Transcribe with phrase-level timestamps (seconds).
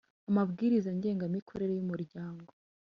[0.29, 2.51] amabwiriza ngengamikorere y Umuryango